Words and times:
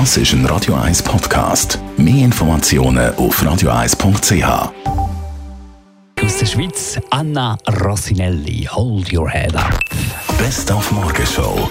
Das 0.00 0.16
ist 0.16 0.32
ein 0.32 0.44
Radio 0.46 0.74
1 0.74 1.04
Podcast. 1.04 1.78
Mehr 1.96 2.24
Informationen 2.24 3.14
auf 3.14 3.40
radio1.ch. 3.40 4.44
Aus 6.20 6.36
der 6.36 6.46
Schweiz, 6.46 6.98
Anna 7.10 7.56
Rossinelli, 7.80 8.68
Hold 8.68 9.12
Your 9.12 9.30
Head 9.30 9.54
Up. 9.54 9.78
Best 10.36 10.72
auf 10.72 10.90
Morgenshow. 10.90 11.70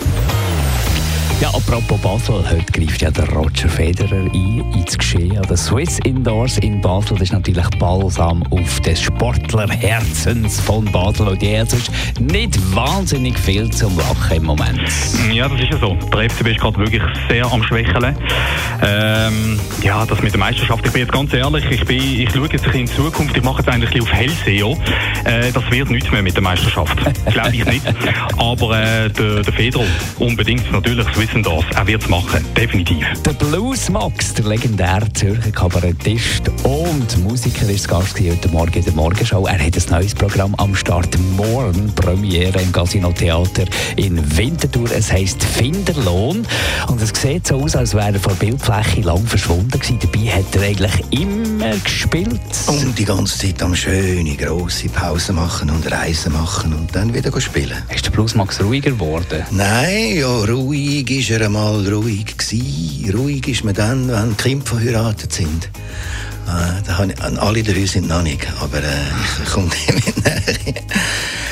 Ja, 1.41 1.49
apropos 1.49 1.99
Basel, 1.99 2.43
heute 2.49 2.71
greift 2.71 3.01
ja 3.01 3.11
der 3.11 3.27
Roger 3.29 3.67
Federer 3.67 4.29
ein 4.33 4.73
ins 4.73 4.97
Geschehen. 4.97 5.41
Der 5.49 5.57
Swiss 5.57 5.99
Indoors 6.05 6.57
in 6.59 6.79
Basel 6.79 7.17
das 7.17 7.23
ist 7.23 7.33
natürlich 7.33 7.67
balsam 7.79 8.43
auf 8.49 8.79
des 8.81 9.01
Sportlerherzens 9.01 10.59
von 10.61 10.85
Basel. 10.85 11.27
Und 11.27 11.43
jetzt 11.43 11.73
ist 11.73 11.91
nicht 12.19 12.57
wahnsinnig 12.73 13.37
viel 13.37 13.69
zum 13.69 13.97
Lachen 13.97 14.37
im 14.37 14.43
Moment. 14.45 14.79
Ja, 15.31 15.49
das 15.49 15.59
ist 15.59 15.71
ja 15.71 15.77
so. 15.77 15.97
Der 16.13 16.29
FCB 16.29 16.47
ist 16.47 16.59
gerade 16.59 16.77
wirklich 16.77 17.03
sehr 17.29 17.45
am 17.51 17.61
Schwächeln. 17.63 18.15
Ähm, 18.81 19.59
ja, 19.81 20.05
das 20.05 20.21
mit 20.21 20.31
der 20.31 20.39
Meisterschaft, 20.39 20.85
ich 20.85 20.91
bin 20.91 21.01
jetzt 21.01 21.11
ganz 21.11 21.33
ehrlich, 21.33 21.65
ich, 21.69 21.85
bin, 21.85 22.01
ich 22.01 22.31
schaue 22.31 22.47
jetzt 22.51 22.65
in 22.67 22.87
Zukunft, 22.87 23.35
ich 23.35 23.43
mache 23.43 23.61
jetzt 23.61 23.69
eigentlich 23.69 24.01
auf 24.01 24.11
Hellseo. 24.11 24.77
Äh, 25.25 25.51
das 25.51 25.69
wird 25.69 25.89
nichts 25.89 26.11
mehr 26.11 26.21
mit 26.21 26.35
der 26.35 26.43
Meisterschaft. 26.43 26.97
Glaube 27.31 27.55
ich 27.55 27.65
nicht. 27.65 27.85
Aber 28.37 28.79
äh, 28.79 29.09
der, 29.09 29.41
der 29.41 29.53
Federer 29.53 29.85
unbedingt 30.19 30.71
natürlich 30.71 31.07
wissen 31.23 31.41
das. 31.41 31.63
Er 31.77 31.87
wird 31.87 32.01
es 32.01 32.09
machen, 32.09 32.45
definitiv. 32.53 33.05
Der 33.25 33.31
Blues 33.31 33.89
Max, 33.89 34.33
der 34.33 34.45
legendäre 34.45 35.11
Zürcher 35.13 35.51
Kabarettist 35.51 36.49
und 36.63 37.23
Musiker, 37.23 37.69
ist 37.69 37.87
Gast 37.87 38.19
heute 38.19 38.49
Morgen 38.49 38.73
in 38.73 38.83
der 38.83 38.93
Morgenshow. 38.93 39.45
Er 39.47 39.65
hat 39.65 39.75
ein 39.77 39.83
neues 39.89 40.13
Programm 40.13 40.53
am 40.55 40.75
Start. 40.75 41.17
Morgen 41.37 41.93
Premiere 41.95 42.61
im 42.61 42.71
Casino 42.73 43.13
Theater 43.13 43.63
in 43.95 44.37
Winterthur. 44.37 44.91
Es 44.91 45.13
heisst 45.13 45.41
Finderlohn. 45.41 46.45
Und 46.87 47.01
es 47.01 47.13
sieht 47.19 47.47
so 47.47 47.55
aus, 47.55 47.77
als 47.77 47.93
wäre 47.93 48.13
er 48.13 48.19
von 48.19 48.37
der 48.37 48.45
Bildfläche 48.45 49.01
lang 49.01 49.25
verschwunden 49.25 49.71
gewesen. 49.71 49.99
Dabei 50.01 50.25
hat 50.29 50.55
er 50.55 50.61
eigentlich 50.63 51.21
immer 51.21 51.77
gespielt. 51.77 52.41
Und 52.67 52.99
die 52.99 53.05
ganze 53.05 53.37
Zeit 53.37 53.61
am 53.63 53.73
schöne, 53.73 54.35
grosse 54.35 54.89
Pause 54.89 55.31
machen 55.31 55.69
und 55.69 55.89
Reisen 55.89 56.33
machen 56.33 56.73
und 56.73 56.93
dann 56.93 57.13
wieder 57.13 57.31
spielen. 57.39 57.81
Ist 57.93 58.05
der 58.05 58.11
Blues 58.11 58.35
Max 58.35 58.61
ruhiger 58.61 58.91
geworden? 58.91 59.43
Nein, 59.51 60.17
ja, 60.17 60.27
ruhig 60.27 61.12
ist 61.19 61.29
er 61.29 61.45
einmal 61.45 61.85
ruhig 61.87 62.37
gewesen. 62.37 63.11
Ruhig 63.15 63.47
ist 63.47 63.63
man 63.63 63.73
dann, 63.73 64.07
wenn 64.09 64.37
Kinder 64.37 64.65
verheiratet 64.65 65.31
sind. 65.31 65.69
Äh, 66.45 66.81
da 66.85 67.05
ich, 67.05 67.39
alle 67.39 67.63
drei 67.63 67.85
sind 67.85 68.07
noch 68.07 68.21
nicht, 68.21 68.45
aber 68.59 68.79
äh, 68.79 69.11
ich 69.43 69.49
komme 69.51 69.69
dem 69.87 69.95
näher. 70.23 70.73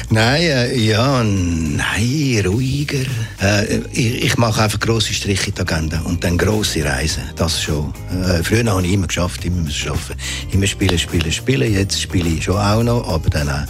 Nein, 0.10 0.42
äh, 0.42 0.78
ja, 0.78 1.24
nein, 1.24 2.44
ruhiger. 2.46 3.06
Äh, 3.42 3.78
ich, 3.94 4.24
ich, 4.26 4.38
mache 4.38 4.62
einfach 4.62 4.80
grosse 4.80 5.14
Striche 5.14 5.52
in 5.52 5.56
die 5.56 5.62
Agenda 5.62 6.02
und 6.02 6.22
dann 6.24 6.38
grosse 6.38 6.84
Reisen, 6.84 7.24
das 7.38 7.62
schon. 7.62 7.94
Äh, 8.26 8.44
früher 8.44 8.66
habe 8.66 8.86
ich 8.86 8.92
immer 8.92 9.08
geschafft, 9.08 9.46
immer 9.46 9.62
müssen 9.62 9.90
arbeiten. 9.90 10.20
Immer 10.52 10.68
spielen, 10.68 11.00
spielen, 11.00 11.32
spielen. 11.32 11.74
Jetzt 11.74 12.02
spiele 12.02 12.30
ich 12.30 12.44
schon 12.44 12.58
auch 12.58 12.84
noch, 12.84 13.08
aber 13.08 13.30
dann 13.30 13.48
äh, 13.48 13.66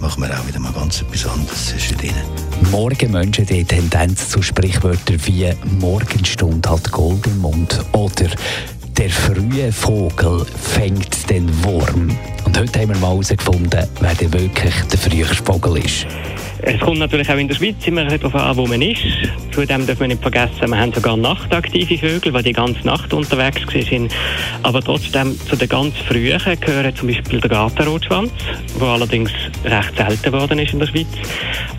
machen 0.00 0.22
wir 0.22 0.30
auch 0.30 0.46
wieder 0.46 0.60
mal 0.60 0.72
ganz 0.72 1.02
etwas 1.02 1.26
anderes 1.26 1.66
zwischendrin. 1.66 2.12
Morgenmenschen 2.70 3.46
die 3.46 3.64
Tendenz 3.64 4.28
zu 4.28 4.42
Sprichwörtern 4.42 5.20
wie 5.24 5.50
Morgenstunde 5.80 6.70
hat 6.70 6.90
Gold 6.90 7.26
im 7.26 7.38
Mund 7.38 7.84
oder 7.92 8.26
der 8.96 9.10
frühe 9.10 9.70
Vogel 9.72 10.46
fängt 10.46 11.28
den 11.28 11.46
Wurm. 11.64 12.16
Und 12.44 12.58
heute 12.58 12.80
haben 12.80 12.88
wir 12.88 12.96
mal 12.96 13.08
herausgefunden, 13.08 13.86
wer 14.00 14.14
denn 14.14 14.32
wirklich 14.32 14.74
der 14.90 14.98
frühe 14.98 15.24
Vogel 15.24 15.84
ist. 15.84 16.06
Es 16.62 16.80
kommt 16.80 16.98
natürlich 16.98 17.28
auch 17.28 17.36
in 17.36 17.48
der 17.48 17.54
Schweiz 17.54 17.86
immer 17.86 18.04
darauf 18.06 18.34
an, 18.34 18.56
wo 18.56 18.66
man 18.66 18.80
ist. 18.80 19.02
Zudem 19.52 19.86
darf 19.86 20.00
man 20.00 20.08
nicht 20.08 20.22
vergessen, 20.22 20.68
wir 20.68 20.78
haben 20.78 20.92
sogar 20.92 21.16
nachtaktive 21.16 21.98
Vögel, 21.98 22.32
die 22.32 22.42
die 22.44 22.52
ganze 22.54 22.86
Nacht 22.86 23.12
unterwegs 23.12 23.60
sind. 23.88 24.12
Aber 24.62 24.80
trotzdem 24.80 25.38
zu 25.46 25.56
den 25.56 25.68
ganz 25.68 25.94
frühen 26.08 26.40
gehören 26.60 26.96
zum 26.96 27.08
Beispiel 27.08 27.40
der 27.40 27.50
Gartenrotschwanz, 27.50 28.32
der 28.80 28.88
allerdings 28.88 29.30
recht 29.66 29.96
selten 29.96 30.22
geworden 30.22 30.58
ist 30.58 30.72
in 30.72 30.78
der 30.78 30.86
Schweiz. 30.86 31.06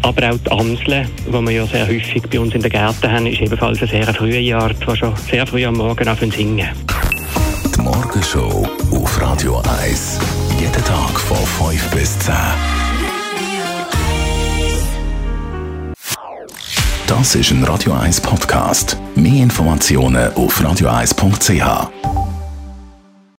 Aber 0.02 0.32
auch 0.32 0.38
die 0.38 0.52
Amsel, 0.52 1.06
die 1.28 1.32
wir 1.32 1.52
ja 1.52 1.66
sehr 1.66 1.88
häufig 1.88 2.24
bei 2.30 2.40
uns 2.40 2.54
in 2.54 2.62
den 2.62 2.72
Gärten 2.72 3.12
haben, 3.12 3.26
ist 3.26 3.42
ebenfalls 3.42 3.80
eine 3.80 3.88
sehr 3.88 4.14
frühe 4.14 4.58
Art, 4.58 4.76
die 4.80 4.96
schon 4.96 5.16
sehr 5.30 5.46
früh 5.48 5.66
am 5.66 5.76
Morgen 5.76 6.08
auf 6.08 6.20
singen. 6.20 6.68
Die 7.76 7.82
Morgenshow 7.82 8.68
auf 8.92 9.22
Radio 9.22 9.62
1. 9.82 10.20
Jeden 10.60 10.84
Tag 10.84 11.20
von 11.20 11.38
5 11.38 11.92
bis 11.92 12.20
10. 12.20 12.34
Das 17.08 17.36
ist 17.36 17.52
ein 17.52 17.64
Radio 17.64 17.94
1 17.94 18.20
Podcast. 18.20 18.98
Mehr 19.16 19.44
Informationen 19.44 20.34
auf 20.34 20.60
radio1.ch. 20.60 22.07